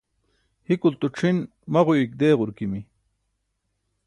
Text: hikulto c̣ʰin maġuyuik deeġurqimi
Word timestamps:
hikulto 0.67 1.07
c̣ʰin 1.15 1.37
maġuyuik 1.73 2.11
deeġurqimi 2.19 2.79